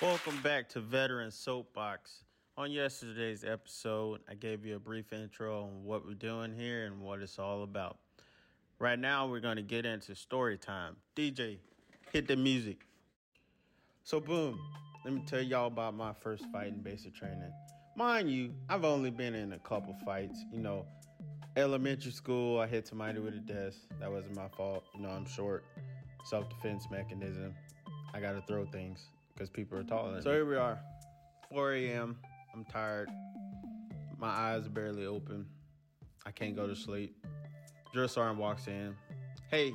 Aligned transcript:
Welcome 0.00 0.40
back 0.42 0.68
to 0.70 0.80
Veteran 0.80 1.32
Soapbox. 1.32 2.22
On 2.56 2.70
yesterday's 2.70 3.42
episode, 3.42 4.20
I 4.30 4.34
gave 4.34 4.64
you 4.64 4.76
a 4.76 4.78
brief 4.78 5.12
intro 5.12 5.64
on 5.64 5.82
what 5.82 6.06
we're 6.06 6.14
doing 6.14 6.54
here 6.54 6.86
and 6.86 7.00
what 7.00 7.20
it's 7.20 7.36
all 7.36 7.64
about. 7.64 7.98
Right 8.78 8.96
now, 8.96 9.26
we're 9.26 9.40
going 9.40 9.56
to 9.56 9.62
get 9.62 9.84
into 9.84 10.14
story 10.14 10.56
time. 10.56 10.94
DJ, 11.16 11.58
hit 12.12 12.28
the 12.28 12.36
music. 12.36 12.86
So, 14.04 14.20
boom, 14.20 14.60
let 15.04 15.14
me 15.14 15.24
tell 15.26 15.42
y'all 15.42 15.66
about 15.66 15.96
my 15.96 16.12
first 16.12 16.44
fight 16.52 16.68
in 16.68 16.80
basic 16.80 17.16
training. 17.16 17.50
Mind 17.96 18.30
you, 18.30 18.54
I've 18.68 18.84
only 18.84 19.10
been 19.10 19.34
in 19.34 19.54
a 19.54 19.58
couple 19.58 19.96
fights. 20.06 20.44
You 20.52 20.60
know, 20.60 20.86
elementary 21.56 22.12
school, 22.12 22.60
I 22.60 22.68
hit 22.68 22.86
somebody 22.86 23.18
with 23.18 23.34
a 23.34 23.38
desk. 23.38 23.78
That 23.98 24.12
wasn't 24.12 24.36
my 24.36 24.48
fault. 24.56 24.84
You 24.94 25.02
know, 25.02 25.08
I'm 25.08 25.26
short. 25.26 25.64
Self 26.24 26.48
defense 26.50 26.86
mechanism. 26.88 27.52
I 28.14 28.20
got 28.20 28.34
to 28.34 28.42
throw 28.46 28.64
things 28.66 29.08
because 29.38 29.50
people 29.50 29.78
are 29.78 29.84
taller 29.84 30.12
than 30.12 30.22
So, 30.22 30.32
here 30.32 30.44
we 30.44 30.56
are, 30.56 30.80
4 31.52 31.74
a.m. 31.74 32.16
I'm 32.52 32.64
tired. 32.64 33.08
My 34.18 34.28
eyes 34.28 34.66
are 34.66 34.70
barely 34.70 35.06
open. 35.06 35.46
I 36.26 36.32
can't 36.32 36.56
go 36.56 36.66
to 36.66 36.74
sleep. 36.74 37.24
Drill 37.94 38.08
sergeant 38.08 38.40
walks 38.40 38.66
in. 38.66 38.96
Hey, 39.48 39.74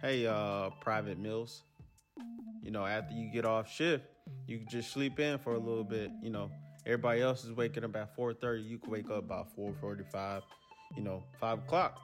hey, 0.00 0.26
uh, 0.26 0.70
Private 0.80 1.18
Mills. 1.18 1.62
You 2.62 2.70
know, 2.70 2.86
after 2.86 3.14
you 3.14 3.30
get 3.30 3.44
off 3.44 3.70
shift, 3.70 4.04
you 4.46 4.58
can 4.58 4.68
just 4.68 4.92
sleep 4.92 5.20
in 5.20 5.38
for 5.38 5.52
a 5.52 5.58
little 5.58 5.84
bit. 5.84 6.10
You 6.22 6.30
know, 6.30 6.50
everybody 6.86 7.20
else 7.20 7.44
is 7.44 7.52
waking 7.52 7.84
up 7.84 7.94
at 7.96 8.16
4:30. 8.16 8.62
You 8.62 8.78
can 8.78 8.90
wake 8.90 9.10
up 9.10 9.18
about 9.18 9.54
4:45. 9.54 10.42
You 10.96 11.02
know, 11.02 11.22
five 11.38 11.58
o'clock, 11.58 12.00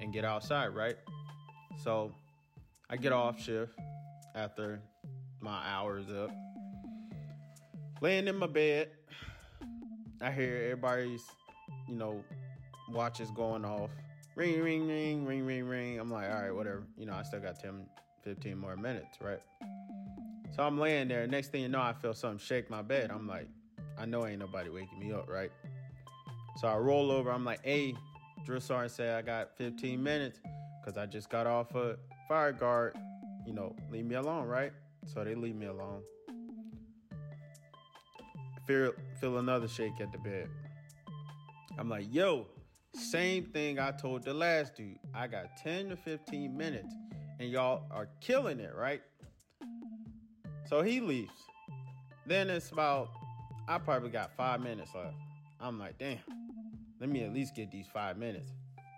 and 0.00 0.10
get 0.10 0.24
outside, 0.24 0.68
right? 0.68 0.96
So, 1.84 2.14
I 2.88 2.96
get 2.96 3.12
off 3.12 3.38
shift 3.38 3.78
after 4.34 4.80
my 5.42 5.60
hours 5.66 6.10
up 6.10 6.30
laying 8.02 8.26
in 8.26 8.36
my 8.36 8.48
bed. 8.48 8.88
I 10.20 10.30
hear 10.30 10.56
everybody's, 10.64 11.22
you 11.88 11.94
know, 11.94 12.22
watches 12.90 13.30
going 13.30 13.64
off. 13.64 13.90
Ring, 14.34 14.60
ring, 14.60 14.86
ring, 14.86 15.24
ring, 15.24 15.46
ring, 15.46 15.64
ring. 15.64 15.98
I'm 16.00 16.10
like, 16.10 16.28
all 16.28 16.42
right, 16.42 16.54
whatever. 16.54 16.82
You 16.98 17.06
know, 17.06 17.14
I 17.14 17.22
still 17.22 17.40
got 17.40 17.60
10, 17.60 17.86
15 18.24 18.58
more 18.58 18.76
minutes, 18.76 19.18
right? 19.20 19.40
So 20.54 20.64
I'm 20.64 20.78
laying 20.78 21.08
there. 21.08 21.26
Next 21.26 21.48
thing 21.48 21.62
you 21.62 21.68
know, 21.68 21.80
I 21.80 21.92
feel 21.92 22.12
something 22.12 22.38
shake 22.38 22.68
my 22.68 22.82
bed. 22.82 23.10
I'm 23.10 23.26
like, 23.26 23.48
I 23.98 24.04
know 24.04 24.26
ain't 24.26 24.40
nobody 24.40 24.68
waking 24.68 24.98
me 24.98 25.12
up, 25.12 25.28
right? 25.28 25.52
So 26.56 26.68
I 26.68 26.76
roll 26.76 27.10
over. 27.10 27.30
I'm 27.30 27.44
like, 27.44 27.64
hey, 27.64 27.94
drill 28.44 28.60
sergeant 28.60 28.92
said 28.92 29.16
I 29.16 29.22
got 29.22 29.56
15 29.56 30.02
minutes 30.02 30.40
because 30.80 30.98
I 30.98 31.06
just 31.06 31.30
got 31.30 31.46
off 31.46 31.74
a 31.74 31.96
fire 32.28 32.52
guard. 32.52 32.96
You 33.46 33.54
know, 33.54 33.76
leave 33.90 34.04
me 34.04 34.16
alone, 34.16 34.46
right? 34.46 34.72
So 35.06 35.24
they 35.24 35.34
leave 35.34 35.56
me 35.56 35.66
alone 35.66 36.02
feel 38.66 38.92
feel 39.20 39.38
another 39.38 39.68
shake 39.68 40.00
at 40.00 40.12
the 40.12 40.18
bed. 40.18 40.48
I'm 41.78 41.88
like, 41.88 42.06
yo, 42.10 42.46
same 42.94 43.44
thing 43.46 43.78
I 43.78 43.92
told 43.92 44.24
the 44.24 44.34
last 44.34 44.76
dude. 44.76 44.98
I 45.14 45.26
got 45.26 45.56
10 45.62 45.90
to 45.90 45.96
15 45.96 46.56
minutes, 46.56 46.94
and 47.38 47.50
y'all 47.50 47.84
are 47.90 48.08
killing 48.20 48.60
it, 48.60 48.74
right? 48.74 49.02
So 50.68 50.82
he 50.82 51.00
leaves. 51.00 51.32
Then 52.26 52.50
it's 52.50 52.70
about, 52.70 53.10
I 53.68 53.78
probably 53.78 54.10
got 54.10 54.36
five 54.36 54.60
minutes 54.60 54.90
left. 54.94 55.16
I'm 55.60 55.78
like, 55.78 55.98
damn, 55.98 56.18
let 57.00 57.08
me 57.08 57.24
at 57.24 57.32
least 57.32 57.54
get 57.54 57.70
these 57.70 57.86
five 57.92 58.16
minutes. 58.16 58.52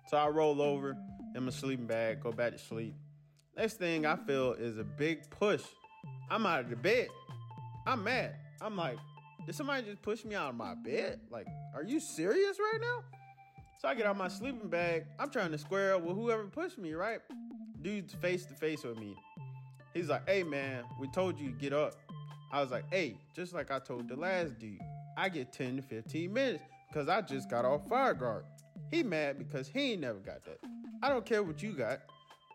So 0.09 0.17
I 0.17 0.29
roll 0.29 0.61
over 0.61 0.97
in 1.35 1.45
my 1.45 1.51
sleeping 1.51 1.87
bag, 1.87 2.21
go 2.21 2.33
back 2.33 2.53
to 2.53 2.59
sleep. 2.59 2.95
Next 3.57 3.75
thing 3.75 4.05
I 4.05 4.17
feel 4.17 4.53
is 4.53 4.79
a 4.79 4.85
big 4.85 5.31
push. 5.31 5.63
I'm 6.31 6.47
out 6.47 6.61
of 6.61 6.71
the 6.71 6.77
bed. 6.77 7.09
I'm 7.87 8.05
mad. 8.05 8.35
I'm 8.61 8.77
like, 8.77 8.99
did 9.47 9.55
somebody 9.55 9.85
just 9.85 10.03
push 10.03 10.25
me 10.25 10.35
out 10.35 10.51
of 10.51 10.55
my 10.57 10.75
bed? 10.75 11.21
Like, 11.31 11.47
are 11.75 11.83
you 11.83 12.01
serious 12.01 12.59
right 12.59 12.81
now? 12.81 13.05
So 13.81 13.89
I 13.89 13.95
get 13.95 14.07
out 14.07 14.17
my 14.17 14.29
sleeping 14.29 14.69
bag. 14.69 15.05
I'm 15.19 15.29
trying 15.29 15.51
to 15.53 15.59
square 15.59 15.95
up 15.95 16.03
with 16.03 16.17
whoever 16.17 16.45
pushed 16.45 16.79
me, 16.79 16.95
right? 16.95 17.21
Dude's 17.83 18.15
face 18.15 18.47
to 18.47 18.55
face 18.55 18.83
with 18.83 18.99
me. 18.99 19.15
He's 19.93 20.09
like, 20.09 20.29
hey 20.29 20.43
man, 20.43 20.85
we 20.99 21.07
told 21.09 21.39
you 21.39 21.51
to 21.51 21.57
get 21.57 21.73
up. 21.73 21.95
I 22.51 22.63
was 22.63 22.71
like, 22.71 22.85
hey, 22.91 23.17
just 23.35 23.53
like 23.53 23.71
I 23.71 23.79
told 23.79 24.09
the 24.09 24.17
last 24.17 24.59
dude, 24.59 24.79
I 25.17 25.29
get 25.29 25.53
10 25.53 25.77
to 25.77 25.83
15 25.83 26.33
minutes 26.33 26.65
because 26.89 27.09
I 27.09 27.21
just 27.21 27.51
got 27.51 27.65
off 27.65 27.87
fire 27.89 28.15
guard. 28.15 28.45
He 28.91 29.03
mad 29.03 29.39
because 29.39 29.69
he 29.69 29.93
ain't 29.93 30.01
never 30.01 30.19
got 30.19 30.45
that. 30.45 30.61
I 31.03 31.11
don't 31.11 31.27
care 31.27 31.43
what 31.43 31.63
you 31.63 31.73
got, 31.73 32.01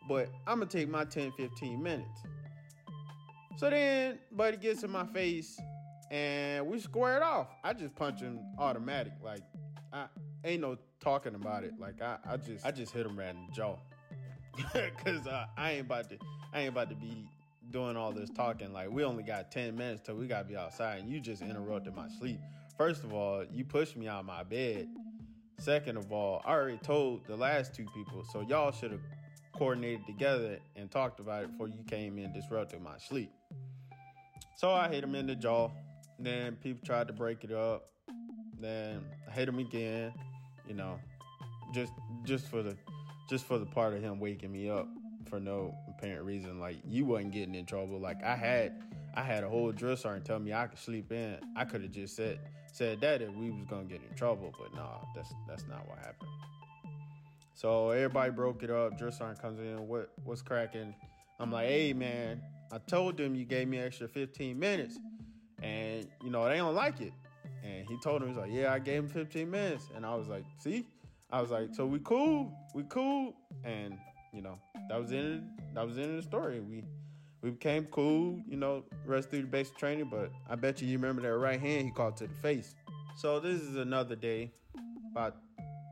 but 0.08 0.30
I'm 0.48 0.60
gonna 0.60 0.72
take 0.72 0.90
my 0.90 1.06
10, 1.06 1.32
15 1.34 1.84
minutes. 1.84 2.24
So 3.60 3.70
then, 3.70 4.20
buddy 4.32 4.56
gets 4.56 4.84
in 4.84 4.90
my 4.90 5.06
face 5.06 5.60
and 6.10 6.66
we 6.66 6.80
squared 6.80 7.22
off. 7.22 7.48
I 7.62 7.74
just 7.74 7.94
punch 7.94 8.22
him 8.22 8.40
automatic. 8.58 9.12
Like 9.22 9.42
I 9.92 10.06
ain't 10.46 10.62
no 10.62 10.78
talking 11.02 11.36
about 11.36 11.66
it. 11.66 11.74
Like 11.78 12.02
I, 12.02 12.20
I 12.26 12.38
just 12.38 12.66
I 12.66 12.72
just 12.72 12.94
hit 12.94 13.06
him 13.06 13.20
right 13.20 13.36
in 13.36 13.48
the 13.48 13.52
jaw. 13.52 13.76
Cause 15.04 15.28
uh, 15.28 15.48
I 15.58 15.72
ain't 15.72 15.88
about 15.88 16.10
to 16.10 16.18
I 16.54 16.62
ain't 16.62 16.70
about 16.70 16.90
to 16.92 16.96
be 16.96 17.28
doing 17.70 17.98
all 17.98 18.14
this 18.14 18.30
talking. 18.30 18.72
Like 18.72 18.92
we 18.92 19.04
only 19.04 19.24
got 19.24 19.52
10 19.52 19.76
minutes 19.76 20.04
till 20.06 20.16
we 20.16 20.26
gotta 20.26 20.48
be 20.48 20.56
outside 20.56 21.02
and 21.02 21.10
you 21.10 21.20
just 21.20 21.42
interrupted 21.42 21.94
my 21.94 22.08
sleep. 22.18 22.40
First 22.78 23.04
of 23.04 23.12
all, 23.12 23.44
you 23.52 23.66
pushed 23.66 23.98
me 23.98 24.08
out 24.08 24.22
of 24.22 24.26
my 24.26 24.44
bed. 24.44 24.88
Second 25.58 25.98
of 25.98 26.14
all, 26.14 26.42
I 26.46 26.54
already 26.54 26.78
told 26.78 27.28
the 27.28 27.36
last 27.36 27.76
two 27.76 27.88
people, 27.94 28.24
so 28.32 28.40
y'all 28.40 28.72
should 28.72 28.92
have 28.92 29.02
coordinated 29.52 30.06
together 30.06 30.60
and 30.78 30.90
talked 30.90 31.20
about 31.20 31.44
it 31.44 31.52
before 31.52 31.68
you 31.68 31.84
came 31.90 32.18
in 32.18 32.24
and 32.24 32.34
disrupted 32.34 32.82
my 32.82 32.98
sleep. 32.98 33.30
So 34.60 34.74
I 34.74 34.90
hit 34.90 35.06
him 35.06 35.16
in 35.16 35.26
the 35.26 35.36
jaw. 35.36 35.70
Then 36.20 36.58
people 36.58 36.86
tried 36.86 37.08
to 37.08 37.14
break 37.14 37.46
it 37.46 37.52
up. 37.54 37.86
Then 38.60 39.06
I 39.26 39.32
hit 39.32 39.48
him 39.48 39.58
again. 39.58 40.12
You 40.68 40.74
know, 40.74 41.00
just 41.74 41.94
just 42.26 42.46
for 42.48 42.62
the 42.62 42.76
just 43.30 43.46
for 43.46 43.58
the 43.58 43.66
part 43.66 43.94
of 43.94 44.02
him 44.02 44.20
waking 44.20 44.52
me 44.52 44.70
up 44.70 44.86
for 45.30 45.40
no 45.40 45.74
apparent 45.88 46.26
reason. 46.26 46.60
Like 46.60 46.76
you 46.86 47.06
wasn't 47.06 47.32
getting 47.32 47.56
in 47.56 47.66
trouble. 47.66 48.02
Like 48.02 48.22
I 48.22 48.36
had 48.36 48.84
I 49.16 49.22
had 49.22 49.46
a 49.46 49.48
whole 49.48 49.72
drill 49.72 49.96
sergeant 49.96 50.26
tell 50.26 50.40
me 50.40 50.52
I 50.52 50.68
could 50.68 50.78
sleep 50.78 51.10
in. 51.14 51.38
I 51.56 51.64
could 51.64 51.82
have 51.82 51.92
just 51.92 52.18
said 52.18 52.42
said 52.74 53.00
that 53.00 53.22
if 53.22 53.34
we 53.36 53.52
was 53.52 53.64
gonna 53.70 53.86
get 53.86 54.02
in 54.10 54.14
trouble, 54.18 54.54
but 54.60 54.76
nah, 54.76 54.98
that's 55.16 55.34
that's 55.48 55.66
not 55.70 55.88
what 55.88 56.00
happened. 56.00 56.32
So 57.54 57.92
everybody 57.92 58.32
broke 58.32 58.62
it 58.62 58.72
up. 58.72 58.98
Drill 58.98 59.14
sergeant 59.14 59.42
comes 59.42 59.60
in. 59.62 59.88
What 59.88 60.12
what's 60.26 60.42
cracking? 60.42 60.94
I'm 61.40 61.50
like, 61.50 61.68
hey 61.70 61.94
man, 61.94 62.42
I 62.72 62.78
told 62.78 63.18
them 63.18 63.36
you 63.36 63.46
gave 63.46 63.68
me 63.68 63.80
extra 63.80 64.08
15 64.08 64.58
minutes. 64.58 65.00
And, 65.62 66.08
you 66.24 66.30
know, 66.30 66.48
they 66.48 66.58
don't 66.58 66.76
like 66.76 67.02
it. 67.02 67.14
And 67.64 67.88
he 67.88 67.98
told 68.00 68.22
him, 68.22 68.30
he's 68.30 68.38
like, 68.38 68.52
yeah, 68.52 68.74
I 68.74 68.80
gave 68.80 69.04
him 69.04 69.10
15 69.10 69.50
minutes. 69.50 69.90
And 69.96 70.06
I 70.06 70.16
was 70.16 70.28
like, 70.28 70.46
see? 70.60 70.88
I 71.32 71.42
was 71.42 71.52
like, 71.52 71.70
so 71.74 71.86
we 71.86 72.00
cool, 72.00 72.52
we 72.74 72.84
cool. 72.90 73.36
And, 73.64 73.98
you 74.34 74.42
know, 74.42 74.58
that 74.90 75.00
was 75.00 75.12
in 75.12 75.50
that 75.74 75.86
was 75.86 75.98
in 75.98 76.16
the 76.16 76.22
story. 76.22 76.60
We 76.60 76.84
we 77.42 77.52
became 77.52 77.86
cool, 77.86 78.40
you 78.48 78.58
know, 78.58 78.84
rest 79.06 79.30
through 79.30 79.42
the 79.42 79.48
basic 79.48 79.78
training, 79.78 80.10
but 80.10 80.32
I 80.50 80.56
bet 80.56 80.82
you 80.82 80.88
you 80.88 80.98
remember 80.98 81.22
that 81.22 81.38
right 81.38 81.60
hand 81.60 81.86
he 81.86 81.92
caught 81.92 82.18
to 82.18 82.28
the 82.28 82.34
face. 82.36 82.76
So 83.16 83.40
this 83.40 83.62
is 83.62 83.76
another 83.76 84.16
day, 84.16 84.52
about 85.12 85.38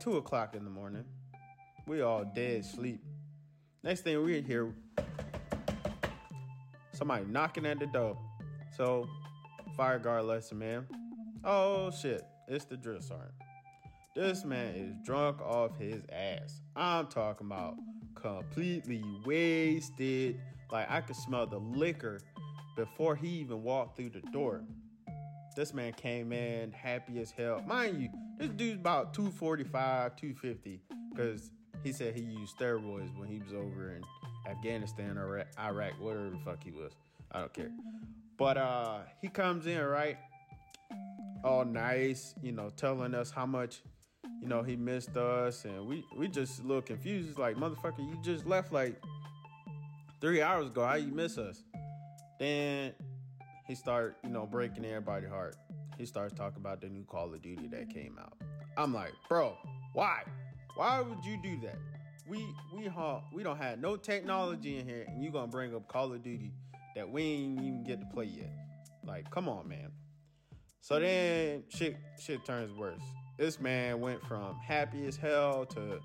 two 0.02 0.16
o'clock 0.16 0.54
in 0.54 0.64
the 0.64 0.70
morning. 0.70 1.04
We 1.86 2.02
all 2.02 2.24
dead 2.24 2.64
sleep. 2.64 3.02
Next 3.82 4.02
thing 4.02 4.22
we 4.22 4.40
hear 4.40 4.74
somebody 6.98 7.24
knocking 7.26 7.64
at 7.64 7.78
the 7.78 7.86
door. 7.86 8.18
So 8.76 9.08
fire 9.76 9.98
guard 9.98 10.24
lesson, 10.24 10.58
man. 10.58 10.86
Oh 11.44 11.90
shit, 11.90 12.22
it's 12.48 12.64
the 12.64 12.76
drill 12.76 13.00
sergeant. 13.00 13.32
This 14.16 14.44
man 14.44 14.74
is 14.74 14.94
drunk 15.04 15.40
off 15.40 15.78
his 15.78 16.02
ass. 16.12 16.60
I'm 16.74 17.06
talking 17.06 17.46
about 17.46 17.76
completely 18.16 19.02
wasted. 19.24 20.40
Like 20.72 20.90
I 20.90 21.00
could 21.00 21.16
smell 21.16 21.46
the 21.46 21.58
liquor 21.58 22.20
before 22.76 23.14
he 23.14 23.28
even 23.28 23.62
walked 23.62 23.96
through 23.96 24.10
the 24.10 24.20
door. 24.32 24.64
This 25.56 25.72
man 25.72 25.92
came 25.92 26.32
in 26.32 26.72
happy 26.72 27.20
as 27.20 27.30
hell. 27.30 27.62
Mind 27.66 28.02
you, 28.02 28.08
this 28.38 28.50
dude's 28.50 28.78
about 28.78 29.14
245, 29.14 30.16
250, 30.16 30.80
because 31.10 31.50
he 31.82 31.92
said 31.92 32.14
he 32.14 32.22
used 32.22 32.56
steroids 32.56 33.16
when 33.18 33.28
he 33.28 33.38
was 33.38 33.52
over 33.52 33.94
in 33.96 34.02
Afghanistan 34.48 35.18
or 35.18 35.44
Iraq, 35.58 35.92
whatever 36.00 36.30
the 36.30 36.38
fuck 36.44 36.62
he 36.62 36.70
was. 36.70 36.92
I 37.32 37.40
don't 37.40 37.52
care. 37.52 37.70
But 38.36 38.56
uh 38.56 39.00
he 39.20 39.28
comes 39.28 39.66
in, 39.66 39.82
right? 39.82 40.16
All 41.44 41.64
nice, 41.64 42.34
you 42.42 42.52
know, 42.52 42.70
telling 42.76 43.14
us 43.14 43.30
how 43.30 43.46
much, 43.46 43.82
you 44.40 44.48
know, 44.48 44.62
he 44.62 44.76
missed 44.76 45.16
us 45.16 45.64
and 45.64 45.86
we 45.86 46.04
we 46.16 46.28
just 46.28 46.60
a 46.60 46.62
little 46.62 46.82
confused. 46.82 47.28
It's 47.28 47.38
like, 47.38 47.56
motherfucker, 47.56 47.98
you 47.98 48.18
just 48.22 48.46
left 48.46 48.72
like 48.72 49.00
three 50.20 50.42
hours 50.42 50.68
ago. 50.68 50.84
How 50.84 50.94
you 50.94 51.12
miss 51.12 51.38
us? 51.38 51.62
Then 52.40 52.92
he 53.66 53.74
start, 53.74 54.16
you 54.24 54.30
know, 54.30 54.46
breaking 54.46 54.84
everybody's 54.84 55.28
heart. 55.28 55.56
He 55.98 56.06
starts 56.06 56.32
talking 56.32 56.60
about 56.60 56.80
the 56.80 56.88
new 56.88 57.04
Call 57.04 57.34
of 57.34 57.42
Duty 57.42 57.66
that 57.68 57.90
came 57.90 58.16
out. 58.18 58.34
I'm 58.76 58.94
like, 58.94 59.12
bro, 59.28 59.56
why? 59.92 60.22
Why 60.76 61.00
would 61.00 61.24
you 61.24 61.36
do 61.42 61.58
that? 61.62 61.78
We 62.28 62.44
we 62.74 62.86
ha- 62.86 63.22
we 63.32 63.42
don't 63.42 63.56
have 63.56 63.78
no 63.78 63.96
technology 63.96 64.78
in 64.78 64.86
here, 64.86 65.04
and 65.08 65.22
you 65.22 65.30
gonna 65.30 65.46
bring 65.46 65.74
up 65.74 65.88
Call 65.88 66.12
of 66.12 66.22
Duty 66.22 66.52
that 66.94 67.08
we 67.08 67.22
ain't 67.22 67.60
even 67.60 67.84
get 67.84 68.00
to 68.00 68.06
play 68.06 68.26
yet. 68.26 68.52
Like, 69.04 69.30
come 69.30 69.48
on, 69.48 69.68
man. 69.68 69.90
So 70.80 70.98
then 70.98 71.64
shit 71.68 71.96
shit 72.20 72.44
turns 72.44 72.72
worse. 72.72 73.00
This 73.38 73.60
man 73.60 74.00
went 74.00 74.22
from 74.26 74.56
happy 74.56 75.06
as 75.06 75.16
hell 75.16 75.64
to 75.66 76.00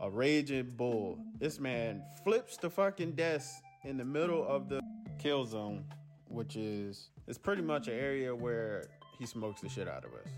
a 0.00 0.10
raging 0.10 0.72
bull. 0.76 1.18
This 1.38 1.60
man 1.60 2.02
flips 2.24 2.56
the 2.56 2.70
fucking 2.70 3.12
desk 3.12 3.50
in 3.84 3.96
the 3.98 4.04
middle 4.04 4.46
of 4.46 4.68
the 4.68 4.80
kill 5.18 5.44
zone, 5.44 5.84
which 6.28 6.56
is 6.56 7.10
it's 7.26 7.38
pretty 7.38 7.62
much 7.62 7.88
an 7.88 7.94
area 7.94 8.34
where 8.34 8.84
he 9.18 9.26
smokes 9.26 9.60
the 9.60 9.68
shit 9.68 9.88
out 9.88 10.04
of 10.04 10.12
us. 10.14 10.28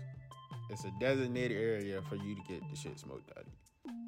It's 0.69 0.83
a 0.85 0.91
designated 0.99 1.57
area 1.57 2.01
for 2.09 2.15
you 2.15 2.35
to 2.35 2.41
get 2.47 2.61
the 2.69 2.75
shit 2.75 2.99
smoked 2.99 3.29
out 3.37 3.43
of 3.43 3.47
you. 3.47 3.62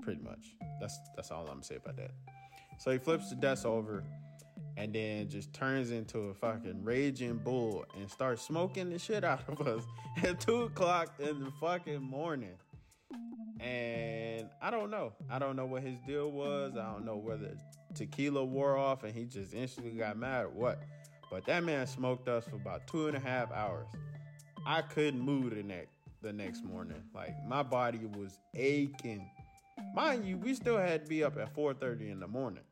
Pretty 0.06 0.22
much. 0.22 0.56
That's 0.80 1.00
that's 1.16 1.32
all 1.32 1.48
I'm 1.48 1.64
say 1.64 1.78
about 1.78 1.98
that. 1.98 2.12
So 2.78 2.92
he 2.92 3.00
flips 3.00 3.32
the 3.32 3.36
desk 3.36 3.66
over 3.66 4.04
and 4.78 4.94
then 4.94 5.28
just 5.30 5.52
turns 5.52 5.90
into 5.90 6.20
a 6.20 6.34
fucking 6.36 6.84
raging 6.84 7.38
bull 7.38 7.86
and 7.98 8.10
starts 8.10 8.44
smoking 8.44 8.92
the 8.92 9.00
shit 9.00 9.24
out 9.24 9.42
of 9.48 9.68
us 9.68 9.84
at 10.24 10.40
two 10.40 10.64
o'clock 10.64 11.16
in 11.18 11.46
the 11.46 11.52
fucking 11.60 12.04
morning. 12.04 12.56
And 13.60 14.48
I 14.62 14.70
don't 14.70 14.92
know. 14.92 15.14
I 15.28 15.40
don't 15.40 15.56
know 15.56 15.66
what 15.66 15.82
his 15.82 15.98
deal 16.06 16.30
was. 16.30 16.74
I 16.78 16.92
don't 16.92 17.04
know 17.04 17.18
whether 17.18 17.58
tequila 17.96 18.46
wore 18.46 18.78
off 18.78 19.04
and 19.04 19.16
he 19.16 19.26
just 19.26 19.56
instantly 19.56 19.94
got 19.94 20.18
mad 20.18 20.46
or 20.46 20.50
what. 20.50 20.84
But 21.32 21.46
that 21.48 21.64
man 21.64 21.88
smoked 21.88 22.28
us 22.28 22.44
for 22.46 22.58
about 22.58 22.86
two 22.86 23.08
and 23.08 23.18
a 23.18 23.20
half 23.20 23.52
hours. 23.52 23.88
I 24.68 24.84
couldn't 24.84 25.20
move 25.20 25.56
the 25.56 25.64
next 25.64 25.96
the 26.22 26.34
next 26.34 26.64
morning. 26.64 27.02
Like 27.14 27.34
my 27.48 27.64
body 27.64 28.00
was 28.18 28.40
aching. 28.56 29.30
Mind 29.96 30.26
you, 30.26 30.38
we 30.38 30.54
still 30.54 30.78
had 30.78 31.04
to 31.04 31.10
be 31.10 31.24
up 31.24 31.38
at 31.38 31.54
4:30 31.54 32.12
in 32.12 32.20
the 32.20 32.28
morning. 32.28 32.64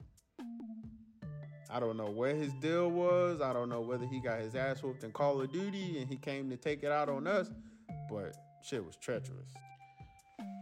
I 1.69 1.79
don't 1.79 1.97
know 1.97 2.09
where 2.09 2.35
his 2.35 2.53
deal 2.55 2.91
was. 2.91 3.41
I 3.41 3.53
don't 3.53 3.69
know 3.69 3.81
whether 3.81 4.05
he 4.05 4.19
got 4.19 4.41
his 4.41 4.53
ass 4.55 4.83
whooped 4.83 5.03
in 5.03 5.11
Call 5.11 5.41
of 5.41 5.51
Duty 5.51 6.00
and 6.00 6.07
he 6.07 6.17
came 6.17 6.50
to 6.50 6.57
take 6.57 6.83
it 6.83 6.91
out 6.91 7.09
on 7.09 7.25
us, 7.25 7.50
but 8.09 8.35
shit 8.61 8.85
was 8.85 8.95
treacherous. 8.97 9.50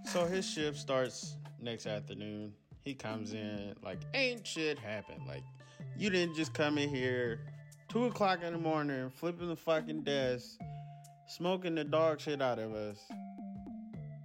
So 0.05 0.25
his 0.25 0.47
shift 0.47 0.77
starts 0.77 1.35
next 1.59 1.85
afternoon. 1.85 2.53
He 2.79 2.93
comes 2.93 3.33
in 3.33 3.75
like 3.83 3.99
ain't 4.13 4.47
shit 4.47 4.79
happened. 4.79 5.21
Like 5.27 5.43
you 5.97 6.09
didn't 6.09 6.35
just 6.35 6.53
come 6.53 6.77
in 6.77 6.89
here 6.89 7.41
two 7.89 8.05
o'clock 8.05 8.41
in 8.41 8.53
the 8.53 8.59
morning, 8.59 9.09
flipping 9.09 9.49
the 9.49 9.55
fucking 9.55 10.03
desk, 10.03 10.59
smoking 11.27 11.75
the 11.75 11.83
dog 11.83 12.21
shit 12.21 12.41
out 12.41 12.57
of 12.57 12.73
us, 12.73 12.99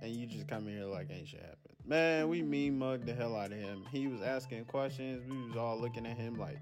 and 0.02 0.12
you 0.14 0.26
just 0.26 0.46
come 0.46 0.68
in 0.68 0.76
here 0.76 0.84
like 0.84 1.10
ain't 1.10 1.26
shit 1.26 1.40
happened. 1.40 1.65
Man, 1.88 2.28
we 2.28 2.42
mean 2.42 2.80
mugged 2.80 3.06
the 3.06 3.14
hell 3.14 3.36
out 3.36 3.52
of 3.52 3.58
him. 3.58 3.84
He 3.92 4.08
was 4.08 4.20
asking 4.20 4.64
questions. 4.64 5.22
We 5.30 5.46
was 5.46 5.56
all 5.56 5.80
looking 5.80 6.04
at 6.04 6.16
him 6.16 6.34
like, 6.34 6.58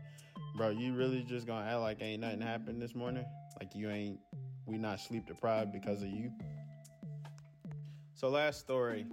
bro, 0.55 0.69
you 0.69 0.93
really 0.95 1.23
just 1.23 1.47
gonna 1.47 1.67
act 1.67 1.81
like 1.81 2.03
ain't 2.03 2.21
nothing 2.21 2.43
happened 2.43 2.83
this 2.83 2.95
morning? 2.95 3.25
Like 3.59 3.75
you 3.75 3.89
ain't 3.89 4.21
we 4.67 4.77
not 4.77 5.01
sleep 5.01 5.27
deprived 5.27 5.73
because 5.73 6.03
of 6.03 6.09
you? 6.09 6.31
So 8.15 8.29
last 8.29 8.61
story, 8.61 9.07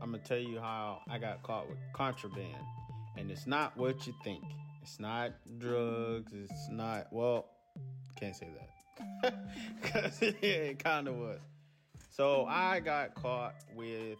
I'm 0.00 0.12
gonna 0.12 0.22
tell 0.22 0.38
you 0.38 0.60
how 0.60 1.00
I 1.10 1.18
got 1.18 1.42
caught 1.42 1.68
with 1.68 1.78
contraband. 1.92 2.62
And 3.16 3.28
it's 3.28 3.48
not 3.48 3.76
what 3.76 4.06
you 4.06 4.14
think. 4.22 4.44
It's 4.82 5.00
not 5.00 5.32
drugs, 5.58 6.32
it's 6.32 6.68
not 6.70 7.08
well, 7.10 7.46
can't 8.14 8.36
say 8.36 8.50
that. 8.56 9.34
Cause 9.82 10.22
yeah, 10.22 10.48
it 10.48 10.84
kind 10.84 11.08
of 11.08 11.16
was. 11.16 11.40
So 12.16 12.46
I 12.48 12.78
got 12.78 13.16
caught 13.16 13.56
with 13.74 14.18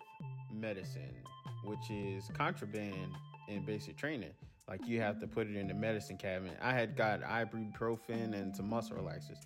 medicine, 0.52 1.14
which 1.62 1.88
is 1.92 2.28
contraband 2.36 3.12
in 3.46 3.64
basic 3.64 3.96
training. 3.96 4.32
Like 4.68 4.84
you 4.88 5.00
have 5.00 5.20
to 5.20 5.28
put 5.28 5.46
it 5.46 5.54
in 5.54 5.68
the 5.68 5.74
medicine 5.74 6.16
cabinet. 6.16 6.58
I 6.60 6.72
had 6.72 6.96
got 6.96 7.22
ibuprofen 7.22 8.34
and 8.34 8.56
some 8.56 8.68
muscle 8.68 8.96
relaxers. 8.96 9.38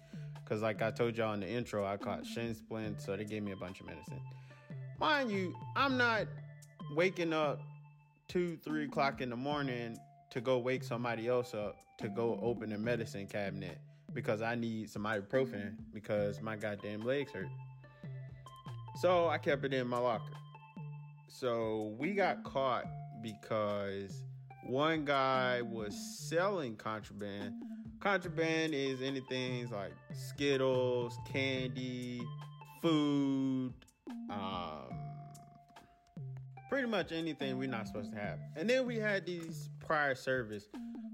Cause 0.46 0.62
like 0.62 0.80
I 0.80 0.90
told 0.90 1.18
y'all 1.18 1.34
in 1.34 1.40
the 1.40 1.48
intro, 1.48 1.84
I 1.84 1.98
caught 1.98 2.24
shin 2.24 2.54
splints, 2.54 3.04
so 3.04 3.18
they 3.18 3.26
gave 3.26 3.42
me 3.42 3.52
a 3.52 3.56
bunch 3.56 3.80
of 3.80 3.86
medicine. 3.86 4.22
Mind 4.98 5.30
you, 5.30 5.54
I'm 5.76 5.98
not 5.98 6.26
waking 6.94 7.34
up 7.34 7.60
two, 8.28 8.56
three 8.64 8.86
o'clock 8.86 9.20
in 9.20 9.28
the 9.28 9.36
morning 9.36 9.98
to 10.30 10.40
go 10.40 10.56
wake 10.56 10.84
somebody 10.84 11.28
else 11.28 11.52
up 11.52 11.76
to 11.98 12.08
go 12.08 12.40
open 12.42 12.72
a 12.72 12.78
medicine 12.78 13.26
cabinet 13.26 13.76
because 14.14 14.40
I 14.40 14.54
need 14.54 14.88
some 14.88 15.02
ibuprofen 15.02 15.74
because 15.92 16.40
my 16.40 16.56
goddamn 16.56 17.02
legs 17.02 17.30
hurt. 17.32 17.48
So 19.00 19.28
I 19.28 19.38
kept 19.38 19.64
it 19.64 19.72
in 19.72 19.86
my 19.86 19.98
locker. 19.98 20.32
So 21.28 21.94
we 21.98 22.14
got 22.14 22.42
caught 22.42 22.84
because 23.22 24.24
one 24.66 25.04
guy 25.04 25.62
was 25.62 25.94
selling 26.28 26.74
contraband. 26.74 27.54
Contraband 28.00 28.74
is 28.74 29.00
anything 29.00 29.70
like 29.70 29.92
Skittles, 30.12 31.16
candy, 31.30 32.22
food, 32.82 33.72
um, 34.30 34.88
pretty 36.68 36.88
much 36.88 37.12
anything 37.12 37.56
we're 37.56 37.68
not 37.68 37.86
supposed 37.86 38.12
to 38.12 38.18
have. 38.18 38.40
And 38.56 38.68
then 38.68 38.84
we 38.84 38.96
had 38.96 39.24
these 39.24 39.70
prior 39.78 40.16
service, 40.16 40.64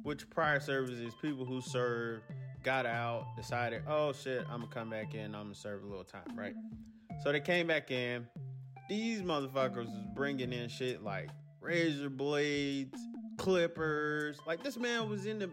which 0.04 0.28
prior 0.30 0.60
service 0.60 0.98
is 0.98 1.14
people 1.20 1.44
who 1.44 1.60
serve, 1.60 2.22
got 2.64 2.86
out, 2.86 3.26
decided, 3.36 3.82
oh 3.86 4.12
shit, 4.12 4.40
I'm 4.50 4.62
gonna 4.62 4.72
come 4.72 4.90
back 4.90 5.14
in, 5.14 5.34
I'm 5.34 5.44
gonna 5.44 5.54
serve 5.54 5.84
a 5.84 5.86
little 5.86 6.04
time, 6.04 6.34
right? 6.34 6.54
So 7.22 7.30
they 7.30 7.40
came 7.40 7.66
back 7.66 7.90
in. 7.90 8.26
These 8.88 9.22
motherfuckers 9.22 9.86
was 9.86 10.04
bringing 10.14 10.52
in 10.52 10.68
shit 10.68 11.04
like 11.04 11.28
razor 11.60 12.10
blades, 12.10 12.98
clippers. 13.38 14.38
Like 14.46 14.64
this 14.64 14.76
man 14.76 15.08
was 15.08 15.26
in 15.26 15.38
the 15.38 15.50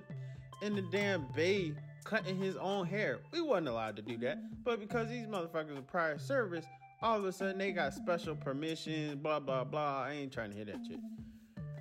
in 0.61 0.75
the 0.75 0.81
damn 0.83 1.25
bay 1.35 1.73
cutting 2.03 2.37
his 2.37 2.55
own 2.55 2.87
hair. 2.87 3.19
We 3.31 3.41
wasn't 3.41 3.69
allowed 3.69 3.95
to 3.97 4.01
do 4.01 4.17
that, 4.19 4.39
but 4.63 4.79
because 4.79 5.09
these 5.09 5.27
motherfuckers 5.27 5.77
are 5.77 5.81
prior 5.81 6.17
service, 6.17 6.65
all 7.01 7.17
of 7.17 7.25
a 7.25 7.31
sudden 7.31 7.57
they 7.57 7.71
got 7.71 7.93
special 7.93 8.35
permissions. 8.35 9.15
Blah 9.15 9.39
blah 9.39 9.63
blah. 9.63 10.03
I 10.03 10.13
ain't 10.13 10.31
trying 10.31 10.51
to 10.51 10.55
hear 10.55 10.65
that 10.65 10.79
shit. 10.87 10.99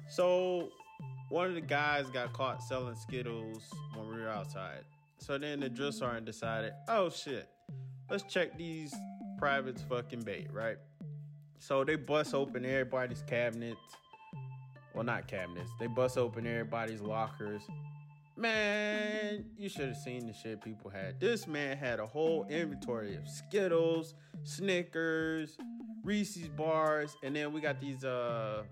So 0.09 0.71
one 1.31 1.47
of 1.47 1.55
the 1.55 1.61
guys 1.61 2.07
got 2.11 2.33
caught 2.33 2.63
selling 2.63 2.97
Skittles 2.97 3.63
when 3.95 4.09
we 4.09 4.21
were 4.21 4.29
outside. 4.29 4.85
So 5.21 5.37
then 5.37 5.61
the 5.61 5.69
drill 5.69 5.93
sergeant 5.93 6.27
decided, 6.27 6.73
oh 6.89 7.11
shit, 7.11 7.49
let's 8.11 8.25
check 8.25 8.57
these 8.57 8.95
private's 9.39 9.83
fucking 9.83 10.23
bait, 10.23 10.49
right? 10.51 10.79
So 11.59 11.85
they 11.85 11.97
bust 11.97 12.35
open 12.35 12.65
everybody's 12.65 13.23
cabinets. 13.23 13.79
Well, 14.95 15.05
not 15.05 15.29
cabinets. 15.29 15.71
They 15.79 15.87
bust 15.87 16.17
open 16.17 16.47
everybody's 16.47 17.03
lockers. 17.03 17.63
Man, 18.37 19.45
you 19.59 19.69
should 19.69 19.89
have 19.89 19.97
seen 19.99 20.27
the 20.27 20.33
shit 20.33 20.63
people 20.63 20.91
had. 20.91 21.21
This 21.21 21.47
man 21.47 21.77
had 21.77 22.01
a 22.01 22.07
whole 22.07 22.47
inventory 22.49 23.15
of 23.15 23.29
Skittles, 23.29 24.15
Snickers, 24.45 25.59
Reese's 26.03 26.49
bars, 26.49 27.15
and 27.23 27.37
then 27.37 27.53
we 27.53 27.61
got 27.61 27.79
these 27.79 28.05
uh 28.05 28.63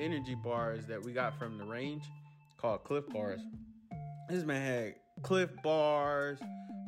energy 0.00 0.34
bars 0.34 0.86
that 0.86 1.02
we 1.04 1.12
got 1.12 1.38
from 1.38 1.58
the 1.58 1.64
range 1.64 2.02
called 2.56 2.82
Clif 2.82 3.06
bars. 3.10 3.40
This 4.28 4.44
man 4.44 4.62
had 4.62 4.94
Clif 5.22 5.50
bars, 5.62 6.38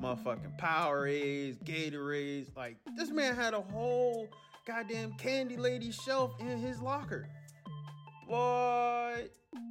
motherfucking 0.00 0.58
Powerades, 0.58 1.56
Gatorades. 1.64 2.54
Like 2.56 2.76
this 2.96 3.10
man 3.10 3.34
had 3.34 3.54
a 3.54 3.60
whole 3.60 4.28
goddamn 4.66 5.12
candy 5.14 5.56
lady 5.56 5.92
shelf 5.92 6.32
in 6.40 6.58
his 6.58 6.80
locker. 6.80 7.28
But 8.28 9.28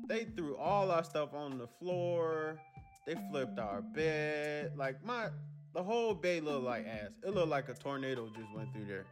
they 0.07 0.25
threw 0.25 0.55
all 0.55 0.91
our 0.91 1.03
stuff 1.03 1.33
on 1.33 1.57
the 1.57 1.67
floor. 1.67 2.59
They 3.05 3.15
flipped 3.31 3.59
our 3.59 3.81
bed. 3.81 4.73
Like 4.77 5.03
my 5.03 5.27
the 5.73 5.83
whole 5.83 6.13
bed 6.13 6.43
looked 6.43 6.65
like 6.65 6.85
ass. 6.85 7.11
It 7.25 7.33
looked 7.33 7.49
like 7.49 7.69
a 7.69 7.73
tornado 7.73 8.29
just 8.35 8.53
went 8.55 8.71
through 8.73 8.85
there. 8.85 9.05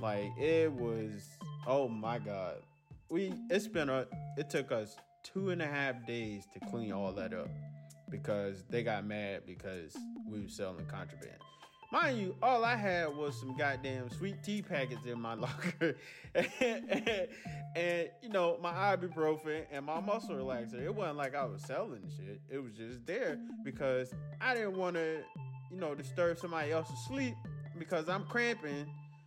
Like 0.00 0.30
it 0.38 0.70
was 0.72 1.28
oh 1.66 1.88
my 1.88 2.18
god. 2.18 2.56
We 3.08 3.32
it's 3.50 3.68
been 3.68 3.88
a 3.88 4.06
it 4.36 4.50
took 4.50 4.72
us 4.72 4.96
two 5.22 5.50
and 5.50 5.62
a 5.62 5.66
half 5.66 6.06
days 6.06 6.44
to 6.54 6.60
clean 6.70 6.92
all 6.92 7.12
that 7.12 7.32
up 7.32 7.48
because 8.10 8.64
they 8.70 8.82
got 8.82 9.06
mad 9.06 9.42
because 9.46 9.96
we 10.28 10.40
were 10.40 10.48
selling 10.48 10.86
contraband. 10.86 11.38
Mind 11.92 12.18
you, 12.18 12.34
all 12.42 12.64
I 12.64 12.74
had 12.74 13.16
was 13.16 13.38
some 13.38 13.56
goddamn 13.56 14.10
sweet 14.10 14.42
tea 14.42 14.60
packets 14.60 15.06
in 15.06 15.20
my 15.20 15.34
locker, 15.34 15.96
and, 16.34 17.28
and, 17.76 18.08
you 18.22 18.28
know 18.28 18.58
my 18.60 18.72
ibuprofen 18.72 19.62
and 19.70 19.86
my 19.86 20.00
muscle 20.00 20.34
relaxer. 20.34 20.82
It 20.82 20.92
wasn't 20.92 21.16
like 21.16 21.36
I 21.36 21.44
was 21.44 21.62
selling 21.62 22.02
shit. 22.16 22.40
It 22.50 22.58
was 22.58 22.72
just 22.72 23.06
there 23.06 23.38
because 23.64 24.12
I 24.40 24.54
didn't 24.54 24.76
want 24.76 24.96
to, 24.96 25.20
you 25.70 25.78
know, 25.78 25.94
disturb 25.94 26.38
somebody 26.38 26.72
else's 26.72 26.98
sleep 27.06 27.34
because 27.78 28.08
I'm 28.08 28.24
cramping. 28.24 28.86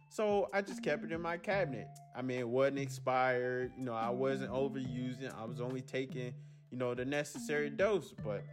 So 0.09 0.50
I 0.53 0.62
just 0.62 0.83
kept 0.83 1.05
it 1.05 1.12
in 1.12 1.21
my 1.21 1.38
cabinet. 1.38 1.88
I 2.15 2.21
mean, 2.21 2.39
it 2.39 2.50
wasn't 2.50 2.79
expired. 2.79 3.71
You 3.77 3.86
know, 3.86 3.93
I 3.93 4.09
wasn't 4.09 4.51
overusing. 4.51 5.31
I 5.39 5.45
was 5.45 5.62
only 5.62 5.81
taking, 5.81 6.33
you 6.71 6.77
know, 6.77 6.93
the 6.93 7.05
necessary 7.05 7.69
dose. 7.69 8.13
But 8.24 8.43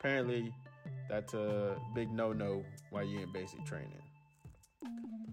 apparently, 0.00 0.52
that's 1.08 1.34
a 1.34 1.76
big 1.94 2.10
no-no 2.10 2.64
while 2.90 3.04
you're 3.04 3.22
in 3.22 3.32
basic 3.32 3.64
training. 3.66 3.92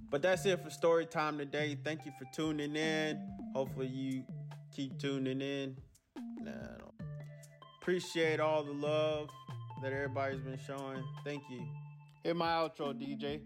But 0.10 0.22
that's 0.22 0.46
it 0.46 0.64
for 0.64 0.70
story 0.70 1.06
time 1.06 1.38
today. 1.38 1.78
Thank 1.84 2.06
you 2.06 2.12
for 2.18 2.26
tuning 2.34 2.76
in. 2.76 3.20
Hopefully 3.54 3.88
you 3.88 4.24
keep 4.76 4.98
tuning 5.00 5.42
in. 5.42 5.76
Nah, 6.40 6.52
Appreciate 7.82 8.40
all 8.40 8.64
the 8.64 8.74
love 8.74 9.30
that 9.82 9.94
everybody's 9.94 10.42
been 10.42 10.60
showing. 10.66 11.04
Thank 11.24 11.44
you. 11.50 11.64
Hit 12.24 12.36
my 12.36 12.48
outro, 12.48 12.94
DJ. 12.94 13.42